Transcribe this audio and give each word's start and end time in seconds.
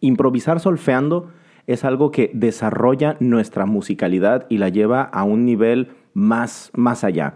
Improvisar 0.00 0.60
solfeando 0.60 1.30
es 1.66 1.84
algo 1.84 2.10
que 2.10 2.30
desarrolla 2.34 3.16
nuestra 3.20 3.66
musicalidad 3.66 4.46
y 4.48 4.58
la 4.58 4.68
lleva 4.68 5.02
a 5.02 5.24
un 5.24 5.44
nivel 5.44 5.88
más, 6.14 6.70
más 6.74 7.04
allá. 7.04 7.34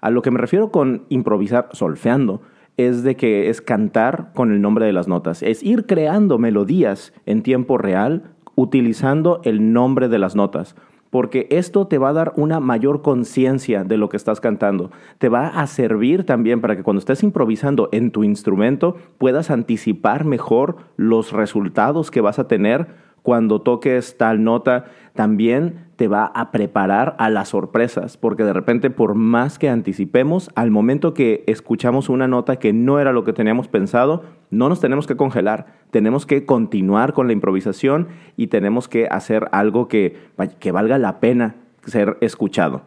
A 0.00 0.10
lo 0.10 0.22
que 0.22 0.30
me 0.30 0.38
refiero 0.38 0.70
con 0.70 1.04
improvisar 1.08 1.68
solfeando 1.72 2.40
es 2.76 3.02
de 3.02 3.16
que 3.16 3.50
es 3.50 3.60
cantar 3.60 4.32
con 4.34 4.52
el 4.52 4.60
nombre 4.60 4.86
de 4.86 4.92
las 4.92 5.08
notas, 5.08 5.42
es 5.42 5.62
ir 5.62 5.86
creando 5.86 6.38
melodías 6.38 7.12
en 7.26 7.42
tiempo 7.42 7.78
real 7.78 8.34
utilizando 8.56 9.40
el 9.44 9.72
nombre 9.72 10.08
de 10.08 10.18
las 10.18 10.36
notas 10.36 10.76
porque 11.14 11.46
esto 11.50 11.86
te 11.86 11.96
va 11.96 12.08
a 12.08 12.12
dar 12.12 12.32
una 12.34 12.58
mayor 12.58 13.00
conciencia 13.00 13.84
de 13.84 13.98
lo 13.98 14.08
que 14.08 14.16
estás 14.16 14.40
cantando. 14.40 14.90
Te 15.18 15.28
va 15.28 15.46
a 15.46 15.64
servir 15.68 16.26
también 16.26 16.60
para 16.60 16.74
que 16.74 16.82
cuando 16.82 16.98
estés 16.98 17.22
improvisando 17.22 17.88
en 17.92 18.10
tu 18.10 18.24
instrumento 18.24 18.96
puedas 19.16 19.52
anticipar 19.52 20.24
mejor 20.24 20.74
los 20.96 21.30
resultados 21.30 22.10
que 22.10 22.20
vas 22.20 22.40
a 22.40 22.48
tener 22.48 22.88
cuando 23.24 23.62
toques 23.62 24.18
tal 24.18 24.44
nota, 24.44 24.84
también 25.14 25.86
te 25.96 26.08
va 26.08 26.26
a 26.26 26.50
preparar 26.50 27.16
a 27.18 27.30
las 27.30 27.48
sorpresas, 27.48 28.18
porque 28.18 28.44
de 28.44 28.52
repente 28.52 28.90
por 28.90 29.14
más 29.14 29.58
que 29.58 29.70
anticipemos, 29.70 30.50
al 30.54 30.70
momento 30.70 31.14
que 31.14 31.42
escuchamos 31.46 32.10
una 32.10 32.28
nota 32.28 32.56
que 32.56 32.74
no 32.74 33.00
era 33.00 33.14
lo 33.14 33.24
que 33.24 33.32
teníamos 33.32 33.66
pensado, 33.66 34.24
no 34.50 34.68
nos 34.68 34.80
tenemos 34.80 35.06
que 35.06 35.16
congelar, 35.16 35.68
tenemos 35.90 36.26
que 36.26 36.44
continuar 36.44 37.14
con 37.14 37.26
la 37.26 37.32
improvisación 37.32 38.08
y 38.36 38.48
tenemos 38.48 38.88
que 38.88 39.06
hacer 39.06 39.48
algo 39.52 39.88
que, 39.88 40.18
que 40.60 40.70
valga 40.70 40.98
la 40.98 41.18
pena 41.18 41.54
ser 41.86 42.18
escuchado. 42.20 42.82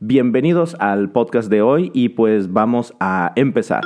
Bienvenidos 0.00 0.76
al 0.80 1.10
podcast 1.10 1.50
de 1.50 1.60
hoy 1.60 1.90
y 1.92 2.08
pues 2.08 2.50
vamos 2.50 2.94
a 3.00 3.32
empezar. 3.36 3.82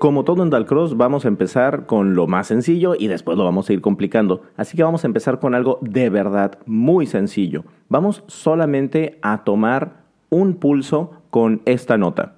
Como 0.00 0.24
todo 0.24 0.42
en 0.42 0.48
Dalcross, 0.48 0.96
vamos 0.96 1.26
a 1.26 1.28
empezar 1.28 1.84
con 1.84 2.14
lo 2.14 2.26
más 2.26 2.46
sencillo 2.46 2.94
y 2.98 3.08
después 3.08 3.36
lo 3.36 3.44
vamos 3.44 3.68
a 3.68 3.74
ir 3.74 3.82
complicando. 3.82 4.40
Así 4.56 4.74
que 4.74 4.82
vamos 4.82 5.04
a 5.04 5.06
empezar 5.06 5.40
con 5.40 5.54
algo 5.54 5.78
de 5.82 6.08
verdad 6.08 6.58
muy 6.64 7.04
sencillo. 7.04 7.64
Vamos 7.90 8.24
solamente 8.26 9.18
a 9.20 9.44
tomar 9.44 10.04
un 10.30 10.54
pulso 10.54 11.10
con 11.28 11.60
esta 11.66 11.98
nota. 11.98 12.36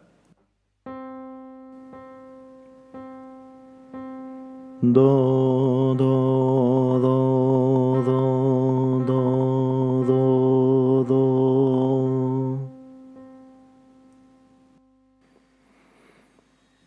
Do, 4.81 5.95
do, 5.97 6.99
do, 7.01 7.32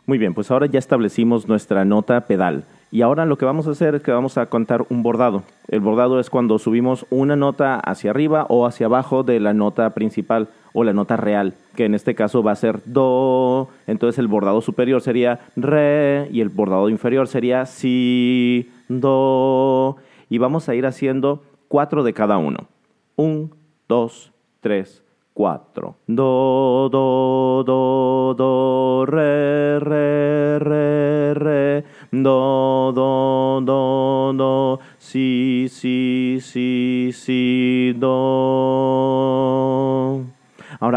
Muy 0.07 0.19
bien, 0.19 0.35
pues 0.35 0.51
ahora 0.51 0.67
ya 0.67 0.77
establecimos 0.77 1.47
nuestra 1.47 1.83
nota 1.83 2.21
pedal. 2.21 2.63
Y 2.91 3.01
ahora 3.01 3.25
lo 3.25 3.37
que 3.37 3.45
vamos 3.45 3.67
a 3.67 3.71
hacer 3.71 3.95
es 3.95 4.03
que 4.03 4.11
vamos 4.11 4.37
a 4.37 4.45
contar 4.45 4.85
un 4.89 5.01
bordado. 5.01 5.43
El 5.67 5.79
bordado 5.79 6.19
es 6.19 6.29
cuando 6.29 6.59
subimos 6.59 7.07
una 7.09 7.35
nota 7.35 7.79
hacia 7.79 8.11
arriba 8.11 8.45
o 8.47 8.67
hacia 8.67 8.85
abajo 8.85 9.23
de 9.23 9.39
la 9.39 9.53
nota 9.53 9.89
principal 9.95 10.47
o 10.73 10.83
la 10.83 10.93
nota 10.93 11.17
real, 11.17 11.55
que 11.75 11.85
en 11.85 11.95
este 11.95 12.13
caso 12.13 12.43
va 12.43 12.51
a 12.51 12.55
ser 12.55 12.81
do. 12.85 13.67
Entonces 13.87 14.19
el 14.19 14.27
bordado 14.27 14.61
superior 14.61 15.01
sería 15.01 15.39
re 15.55 16.29
y 16.31 16.41
el 16.41 16.49
bordado 16.49 16.89
inferior 16.89 17.27
sería 17.27 17.65
si, 17.65 18.69
do. 18.87 19.97
Y 20.29 20.37
vamos 20.37 20.69
a 20.69 20.75
ir 20.75 20.85
haciendo 20.85 21.41
cuatro 21.67 22.03
de 22.03 22.13
cada 22.13 22.37
uno. 22.37 22.67
Un, 23.15 23.55
dos, 23.87 24.31
tres, 24.61 25.03
cuatro. 25.33 25.95
Do, 26.07 26.89
do, 26.91 27.63
do, 27.65 28.33
do, 28.33 28.33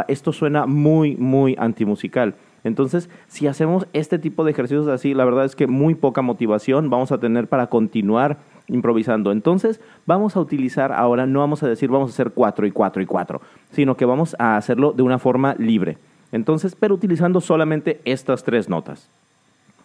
Esto 0.09 0.33
suena 0.33 0.67
muy, 0.67 1.17
muy 1.17 1.57
antimusical. 1.59 2.35
Entonces, 2.65 3.09
si 3.29 3.47
hacemos 3.47 3.87
este 3.93 4.19
tipo 4.19 4.45
de 4.45 4.51
ejercicios 4.51 4.89
así, 4.89 5.15
la 5.15 5.25
verdad 5.25 5.45
es 5.45 5.57
que 5.57 5.67
muy 5.67 5.95
poca 5.95 6.23
motivación 6.23 6.91
vamos 6.91 7.13
a 7.13 7.19
tener 7.19 7.49
para 7.49 7.69
continuar 7.69 8.39
improvisando. 8.69 9.33
Entonces, 9.33 9.81
vamos 10.07 10.37
a 10.37 10.41
utilizar 10.41 10.93
ahora, 10.93 11.27
no 11.27 11.41
vamos 11.41 11.63
a 11.63 11.69
decir 11.69 11.91
vamos 11.91 12.11
a 12.11 12.15
hacer 12.15 12.33
cuatro 12.33 12.67
y 12.67 12.71
cuatro 12.71 13.03
y 13.03 13.07
cuatro, 13.07 13.41
sino 13.71 13.97
que 13.97 14.05
vamos 14.05 14.37
a 14.39 14.57
hacerlo 14.57 14.93
de 14.93 15.03
una 15.03 15.19
forma 15.19 15.55
libre. 15.59 15.99
Entonces, 16.33 16.77
pero 16.79 16.95
utilizando 16.95 17.41
solamente 17.41 18.01
estas 18.05 18.45
tres 18.45 18.69
notas. 18.69 19.09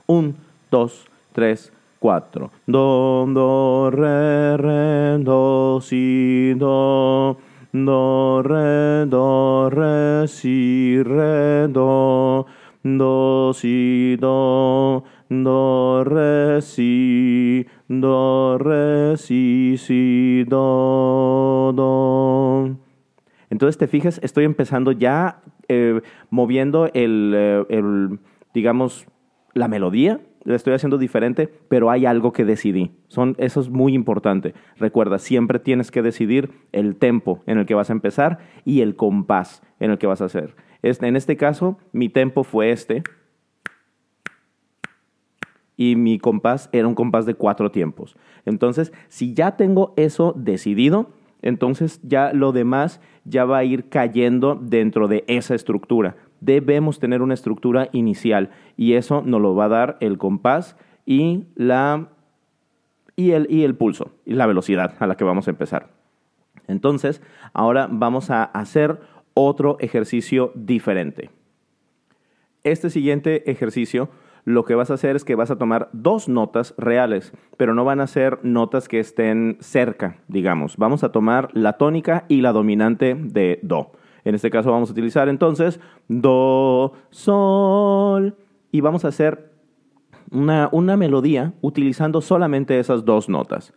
Un, 0.05 0.35
dos, 0.69 1.07
tres, 1.31 1.71
cuatro. 1.99 2.51
Do, 2.67 3.25
do, 3.29 3.89
re, 3.91 4.57
re, 4.57 5.17
do, 5.19 5.79
si, 5.81 6.53
do. 6.55 7.37
Do, 7.73 8.43
re, 8.43 9.07
do, 9.07 9.67
re, 9.71 10.27
si, 10.27 11.01
re, 11.01 11.67
do. 11.67 12.45
Do, 12.83 13.51
si, 13.55 14.15
do. 14.19 15.03
Do, 15.27 16.03
re, 16.03 16.61
si. 16.61 17.65
Do, 17.89 18.59
re, 18.59 19.17
si, 19.17 19.75
si, 19.79 20.43
do, 20.47 21.73
do. 21.75 22.77
Entonces 23.49 23.79
te 23.79 23.87
fijas, 23.87 24.19
estoy 24.21 24.45
empezando 24.45 24.91
ya 24.91 25.41
eh, 25.67 25.99
moviendo 26.29 26.91
el, 26.93 27.33
eh, 27.35 27.65
el, 27.69 28.19
digamos, 28.53 29.07
la 29.55 29.67
melodía. 29.67 30.19
Estoy 30.45 30.73
haciendo 30.73 30.97
diferente, 30.97 31.49
pero 31.69 31.89
hay 31.89 32.05
algo 32.05 32.33
que 32.33 32.43
decidí. 32.43 32.91
Son, 33.07 33.35
eso 33.37 33.61
es 33.61 33.69
muy 33.69 33.93
importante. 33.93 34.53
Recuerda, 34.77 35.17
siempre 35.17 35.59
tienes 35.59 35.89
que 35.89 36.01
decidir 36.01 36.51
el 36.71 36.97
tempo 36.97 37.41
en 37.45 37.57
el 37.57 37.65
que 37.65 37.75
vas 37.75 37.89
a 37.89 37.93
empezar 37.93 38.39
y 38.65 38.81
el 38.81 38.95
compás 38.95 39.61
en 39.79 39.91
el 39.91 39.97
que 39.97 40.07
vas 40.07 40.21
a 40.21 40.25
hacer. 40.25 40.55
Este, 40.81 41.07
en 41.07 41.15
este 41.15 41.37
caso, 41.37 41.77
mi 41.93 42.09
tempo 42.09 42.43
fue 42.43 42.71
este 42.71 43.03
y 45.77 45.95
mi 45.95 46.19
compás 46.19 46.69
era 46.71 46.87
un 46.87 46.95
compás 46.95 47.25
de 47.25 47.35
cuatro 47.35 47.71
tiempos. 47.71 48.17
Entonces, 48.45 48.91
si 49.07 49.33
ya 49.33 49.55
tengo 49.55 49.93
eso 49.95 50.33
decidido, 50.35 51.11
entonces 51.41 51.99
ya 52.03 52.33
lo 52.33 52.51
demás 52.51 53.01
ya 53.25 53.45
va 53.45 53.59
a 53.59 53.63
ir 53.63 53.89
cayendo 53.89 54.55
dentro 54.55 55.07
de 55.07 55.23
esa 55.27 55.55
estructura. 55.55 56.15
Debemos 56.43 56.99
tener 56.99 57.21
una 57.21 57.33
estructura 57.33 57.89
inicial 57.93 58.49
y 58.75 58.93
eso 58.93 59.21
nos 59.21 59.41
lo 59.41 59.55
va 59.55 59.65
a 59.65 59.69
dar 59.69 59.97
el 60.01 60.17
compás 60.17 60.75
y, 61.05 61.45
la, 61.55 62.09
y, 63.15 63.31
el, 63.31 63.47
y 63.49 63.63
el 63.63 63.75
pulso 63.75 64.11
y 64.25 64.33
la 64.33 64.45
velocidad 64.45 64.95
a 64.99 65.07
la 65.07 65.15
que 65.15 65.23
vamos 65.23 65.47
a 65.47 65.51
empezar. 65.51 65.89
Entonces, 66.67 67.21
ahora 67.53 67.87
vamos 67.89 68.29
a 68.29 68.43
hacer 68.43 68.99
otro 69.33 69.77
ejercicio 69.79 70.51
diferente. 70.55 71.29
Este 72.63 72.89
siguiente 72.89 73.49
ejercicio 73.49 74.09
lo 74.45 74.65
que 74.65 74.75
vas 74.75 74.91
a 74.91 74.95
hacer 74.95 75.15
es 75.15 75.23
que 75.23 75.35
vas 75.35 75.51
a 75.51 75.57
tomar 75.57 75.89
dos 75.93 76.27
notas 76.27 76.73
reales, 76.77 77.31
pero 77.57 77.73
no 77.73 77.85
van 77.85 78.01
a 78.01 78.07
ser 78.07 78.39
notas 78.43 78.89
que 78.89 78.99
estén 78.99 79.57
cerca, 79.61 80.17
digamos. 80.27 80.75
Vamos 80.75 81.03
a 81.03 81.13
tomar 81.13 81.49
la 81.53 81.73
tónica 81.73 82.25
y 82.27 82.41
la 82.41 82.51
dominante 82.51 83.15
de 83.15 83.59
Do. 83.63 83.93
En 84.25 84.35
este 84.35 84.49
caso 84.49 84.71
vamos 84.71 84.89
a 84.89 84.93
utilizar 84.93 85.29
entonces 85.29 85.79
Do, 86.07 86.93
Sol 87.09 88.35
y 88.71 88.81
vamos 88.81 89.05
a 89.05 89.09
hacer 89.09 89.51
una, 90.31 90.69
una 90.71 90.97
melodía 90.97 91.53
utilizando 91.61 92.21
solamente 92.21 92.79
esas 92.79 93.05
dos 93.05 93.29
notas. 93.29 93.73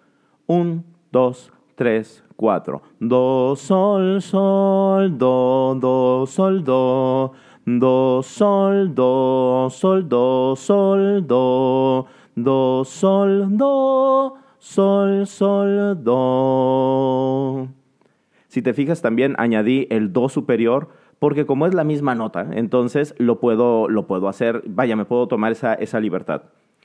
Un, 0.46 0.84
dos, 1.12 1.52
tres, 1.74 2.24
cuatro. 2.36 2.82
Do, 2.98 3.54
sol, 3.56 4.22
sol, 4.22 5.18
do, 5.18 5.76
do, 5.80 6.26
sol, 6.26 6.64
do. 6.64 7.32
Do, 7.66 8.22
sol, 8.22 8.94
do, 8.94 9.68
sol, 9.70 10.02
do, 10.08 10.54
sol, 10.56 11.20
do, 11.22 12.06
do, 12.36 12.84
sol, 12.84 13.48
do, 13.50 14.34
sol, 14.60 15.26
sol, 15.26 15.94
do. 15.96 17.68
Si 18.56 18.62
te 18.62 18.72
fijas 18.72 19.02
también 19.02 19.34
añadí 19.36 19.86
el 19.90 20.14
do 20.14 20.30
superior 20.30 20.88
porque 21.18 21.44
como 21.44 21.66
es 21.66 21.74
la 21.74 21.84
misma 21.84 22.14
nota, 22.14 22.48
entonces 22.52 23.14
lo 23.18 23.38
puedo, 23.38 23.86
lo 23.86 24.06
puedo 24.06 24.28
hacer, 24.28 24.62
vaya, 24.64 24.96
me 24.96 25.04
puedo 25.04 25.28
tomar 25.28 25.52
esa, 25.52 25.74
esa 25.74 26.00
libertad. 26.00 26.44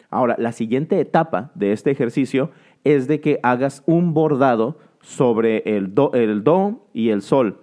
Ahora, 0.09 0.35
la 0.37 0.51
siguiente 0.51 0.99
etapa 0.99 1.51
de 1.55 1.71
este 1.71 1.89
ejercicio 1.89 2.49
es 2.83 3.07
de 3.07 3.21
que 3.21 3.39
hagas 3.41 3.83
un 3.85 4.13
bordado 4.13 4.79
sobre 4.99 5.63
el 5.77 5.95
do, 5.95 6.11
el 6.13 6.43
do 6.43 6.81
y 6.91 7.07
el 7.11 7.21
sol. 7.21 7.61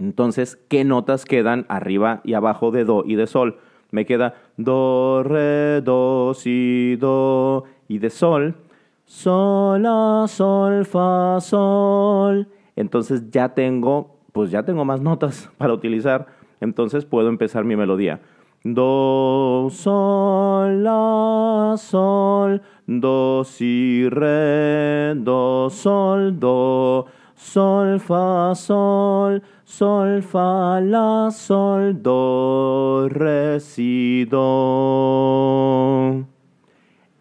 Entonces, 0.00 0.56
¿qué 0.68 0.82
notas 0.82 1.24
quedan 1.24 1.66
arriba 1.68 2.22
y 2.24 2.34
abajo 2.34 2.72
de 2.72 2.84
do 2.84 3.04
y 3.06 3.14
de 3.14 3.28
sol? 3.28 3.58
Me 3.92 4.06
queda 4.06 4.34
do, 4.56 5.22
re, 5.22 5.82
do, 5.82 6.34
si, 6.34 6.96
do 6.96 7.62
y 7.86 7.98
de 7.98 8.10
sol. 8.10 8.56
Sol, 9.04 9.82
la, 9.82 10.24
sol, 10.26 10.84
fa, 10.84 11.40
sol. 11.40 12.48
Entonces 12.80 13.30
ya 13.30 13.50
tengo, 13.50 14.16
pues 14.32 14.50
ya 14.50 14.62
tengo 14.62 14.84
más 14.84 15.00
notas 15.00 15.50
para 15.58 15.72
utilizar. 15.72 16.26
Entonces 16.60 17.04
puedo 17.04 17.28
empezar 17.28 17.64
mi 17.64 17.76
melodía. 17.76 18.20
do, 18.62 19.68
sol, 19.70 20.82
la, 20.82 21.76
sol, 21.78 22.60
do, 22.86 23.42
si, 23.44 24.06
re, 24.10 25.14
do, 25.16 25.70
sol, 25.70 26.38
do, 26.38 27.06
sol, 27.34 27.98
fa, 28.00 28.54
sol, 28.54 29.42
sol, 29.64 30.22
fa, 30.22 30.80
la, 30.80 31.30
sol, 31.30 32.02
do, 32.02 33.08
re, 33.08 33.60
si, 33.60 34.26
do. 34.28 36.29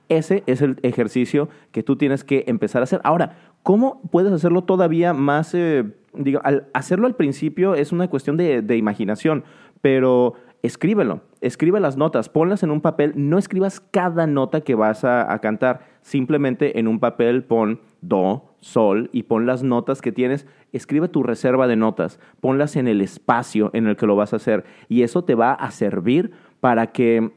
Ese 0.10 0.44
es 0.48 0.62
el 0.62 0.78
ejercicio 0.82 1.50
que 1.72 1.84
tú 1.84 1.96
tienes 1.96 2.24
que 2.24 2.44
empezar 2.48 2.82
a 2.82 2.84
hacer. 2.84 3.00
Ahora, 3.04 3.38
¿cómo 3.62 4.02
puedes 4.12 4.34
hacerlo 4.34 4.64
todavía 4.64 5.14
más? 5.14 5.54
Eh, 5.54 5.86
digo, 6.14 6.42
al 6.44 6.68
hacerlo 6.74 7.06
al 7.06 7.16
principio 7.16 7.76
es 7.76 7.92
una 7.92 8.08
cuestión 8.08 8.36
de, 8.36 8.76
imaginación, 8.76 9.44
pero 9.82 10.34
escríbelo, 10.64 11.22
escribe 11.42 11.80
las 11.80 11.96
notas, 11.96 12.28
ponlas 12.28 12.64
en 12.64 12.72
un 12.72 12.82
papel, 12.82 13.14
no 13.16 13.38
escribas 13.38 13.80
cada 13.80 14.26
nota 14.26 14.62
que 14.62 14.76
vas 14.76 15.04
a, 15.04 15.32
a, 15.32 15.40
cantar, 15.40 15.86
simplemente 16.02 16.80
en 16.80 16.88
un 16.88 17.00
papel 17.00 17.44
pon 17.44 17.80
do, 18.02 18.56
sol 18.60 19.10
y 19.14 19.24
pon 19.24 19.46
las 19.46 19.64
notas 19.64 20.02
que 20.02 20.12
tienes, 20.12 20.48
escribe 20.74 21.08
tu 21.08 21.24
reserva 21.24 21.68
de 21.68 21.76
notas, 21.76 22.20
ponlas 22.42 22.76
en 22.76 22.88
el 22.88 23.00
espacio 23.02 23.70
en 23.74 23.88
el 23.88 23.96
que 23.96 24.08
lo 24.08 24.16
vas 24.16 24.34
a 24.34 24.38
hacer 24.38 24.66
y 24.90 25.04
eso 25.04 25.24
te 25.24 25.36
va 25.36 25.54
a 25.54 25.72
servir 25.72 26.32
para 26.60 26.88
que 26.88 27.32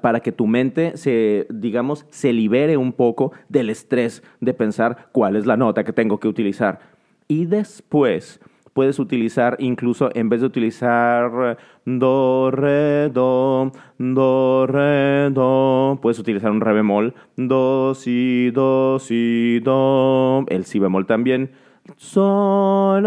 para, 0.00 0.20
que 0.20 0.32
tu 0.32 0.46
mente 0.46 0.96
se, 0.96 1.46
digamos, 1.50 2.06
se 2.10 2.32
libere 2.32 2.76
un 2.76 2.92
poco 2.92 3.32
del 3.48 3.70
estrés 3.70 4.22
de 4.40 4.54
pensar 4.54 5.08
cuál 5.12 5.36
es 5.36 5.46
la 5.46 5.56
nota 5.56 5.84
que 5.84 5.92
tengo 5.92 6.20
que 6.20 6.28
utilizar. 6.28 6.80
Y 7.28 7.46
después 7.46 8.40
puedes 8.72 8.98
utilizar, 8.98 9.56
incluso 9.58 10.10
en 10.14 10.28
vez 10.28 10.42
de 10.42 10.46
utilizar 10.46 11.56
do, 11.86 12.50
re, 12.50 13.08
do, 13.08 13.72
do, 13.98 14.66
re, 14.66 15.30
do, 15.30 15.98
puedes 16.02 16.18
utilizar 16.18 16.50
un 16.50 16.60
re 16.60 16.74
bemol, 16.74 17.14
do, 17.36 17.94
si, 17.94 18.50
do, 18.50 18.98
si, 18.98 19.60
do, 19.60 20.44
el 20.48 20.66
si 20.66 20.78
bemol 20.78 21.06
también, 21.06 21.52
sol, 21.96 23.04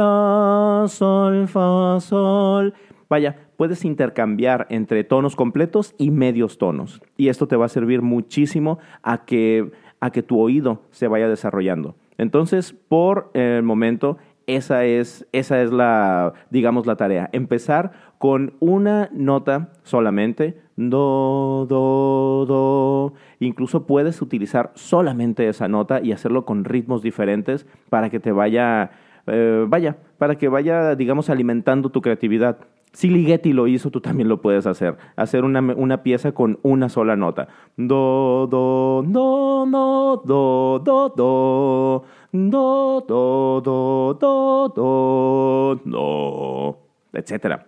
sol, 0.89 1.47
fa, 1.47 1.99
sol. 1.99 2.73
Vaya, 3.09 3.37
puedes 3.57 3.85
intercambiar 3.85 4.67
entre 4.69 5.03
tonos 5.03 5.35
completos 5.35 5.95
y 5.97 6.11
medios 6.11 6.59
tonos. 6.59 7.01
Y 7.17 7.29
esto 7.29 7.47
te 7.47 7.55
va 7.55 7.65
a 7.65 7.69
servir 7.69 8.03
muchísimo 8.03 8.77
a 9.01 9.25
que, 9.25 9.71
a 9.99 10.11
que 10.11 10.21
tu 10.21 10.39
oído 10.39 10.83
se 10.91 11.07
vaya 11.07 11.27
desarrollando. 11.27 11.95
Entonces, 12.19 12.73
por 12.73 13.31
el 13.33 13.63
momento, 13.63 14.17
esa 14.45 14.85
es, 14.85 15.27
esa 15.31 15.61
es 15.61 15.71
la, 15.71 16.33
digamos, 16.51 16.85
la 16.85 16.97
tarea. 16.97 17.29
Empezar 17.33 17.91
con 18.19 18.53
una 18.59 19.09
nota 19.11 19.69
solamente, 19.83 20.59
do, 20.75 21.65
do, 21.67 22.45
do. 22.45 23.13
Incluso 23.39 23.87
puedes 23.87 24.21
utilizar 24.21 24.71
solamente 24.75 25.47
esa 25.47 25.67
nota 25.67 25.99
y 26.01 26.11
hacerlo 26.11 26.45
con 26.45 26.63
ritmos 26.63 27.01
diferentes 27.01 27.65
para 27.89 28.09
que 28.09 28.19
te 28.19 28.31
vaya, 28.31 28.91
eh, 29.25 29.65
vaya, 29.67 29.97
para 30.17 30.37
que 30.37 30.47
vaya, 30.47 30.95
digamos, 30.95 31.29
alimentando 31.29 31.89
tu 31.89 32.01
creatividad. 32.01 32.57
Si 32.91 33.09
Ligeti 33.09 33.53
lo 33.53 33.67
hizo, 33.67 33.91
tú 33.91 34.01
también 34.01 34.27
lo 34.29 34.41
puedes 34.41 34.65
hacer. 34.65 34.97
Hacer 35.15 35.43
una, 35.43 35.59
una 35.59 36.01
pieza 36.03 36.31
con 36.31 36.59
una 36.63 36.89
sola 36.89 37.15
nota. 37.15 37.47
Do, 37.77 38.47
do, 38.49 39.03
do, 39.07 39.65
no, 39.67 40.21
do, 40.25 40.81
do, 40.83 41.13
do. 41.15 42.03
Do, 42.31 43.05
do, 43.07 43.61
do, 43.63 44.17
do, 44.19 44.73
do, 44.75 45.81
do. 45.85 46.79
Etcétera. 47.13 47.67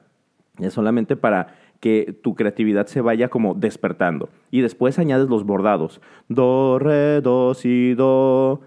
Es 0.59 0.73
solamente 0.73 1.15
para 1.15 1.55
que 1.79 2.17
tu 2.21 2.35
creatividad 2.35 2.87
se 2.87 3.01
vaya 3.01 3.29
como 3.29 3.53
despertando. 3.53 4.29
Y 4.51 4.61
después 4.61 4.99
añades 4.99 5.29
los 5.29 5.45
bordados. 5.45 6.01
Do, 6.29 6.79
re, 6.79 7.21
do, 7.21 7.53
si, 7.53 7.93
do. 7.93 8.61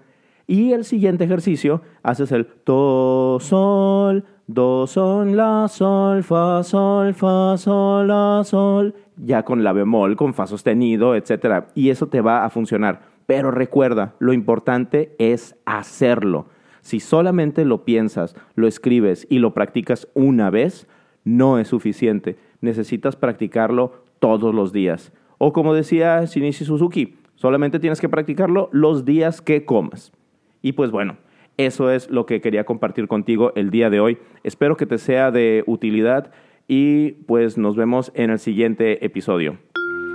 Y 0.46 0.72
el 0.72 0.84
siguiente 0.84 1.24
ejercicio 1.24 1.80
haces 2.02 2.30
el 2.32 2.48
do, 2.66 3.38
sol, 3.40 4.24
do, 4.46 4.86
sol, 4.86 5.36
la, 5.36 5.68
sol, 5.68 6.22
fa, 6.22 6.62
sol, 6.62 7.14
fa, 7.14 7.56
sol, 7.56 8.08
la, 8.08 8.42
sol, 8.44 8.94
ya 9.16 9.44
con 9.44 9.64
la 9.64 9.72
bemol, 9.72 10.16
con 10.16 10.34
fa 10.34 10.46
sostenido, 10.46 11.14
etc. 11.14 11.64
Y 11.74 11.90
eso 11.90 12.08
te 12.08 12.20
va 12.20 12.44
a 12.44 12.50
funcionar. 12.50 13.02
Pero 13.26 13.50
recuerda, 13.50 14.14
lo 14.18 14.32
importante 14.32 15.14
es 15.18 15.56
hacerlo. 15.64 16.46
Si 16.82 17.00
solamente 17.00 17.64
lo 17.64 17.84
piensas, 17.84 18.36
lo 18.54 18.66
escribes 18.66 19.26
y 19.30 19.38
lo 19.38 19.54
practicas 19.54 20.08
una 20.12 20.50
vez, 20.50 20.86
no 21.24 21.58
es 21.58 21.68
suficiente. 21.68 22.36
Necesitas 22.60 23.16
practicarlo 23.16 24.04
todos 24.18 24.54
los 24.54 24.72
días. 24.72 25.12
O 25.38 25.52
como 25.52 25.72
decía 25.72 26.22
Shinichi 26.24 26.64
Suzuki, 26.64 27.16
solamente 27.34 27.78
tienes 27.78 28.00
que 28.00 28.10
practicarlo 28.10 28.68
los 28.72 29.06
días 29.06 29.40
que 29.40 29.64
comas. 29.64 30.12
Y 30.60 30.72
pues 30.72 30.90
bueno, 30.90 31.16
eso 31.56 31.90
es 31.90 32.10
lo 32.10 32.26
que 32.26 32.40
quería 32.40 32.64
compartir 32.64 33.08
contigo 33.08 33.52
el 33.54 33.70
día 33.70 33.90
de 33.90 34.00
hoy. 34.00 34.18
Espero 34.42 34.76
que 34.76 34.86
te 34.86 34.98
sea 34.98 35.30
de 35.30 35.64
utilidad 35.66 36.32
y 36.66 37.12
pues 37.26 37.58
nos 37.58 37.76
vemos 37.76 38.12
en 38.14 38.30
el 38.30 38.38
siguiente 38.38 39.04
episodio. 39.04 39.58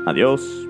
Adiós. 0.06 0.69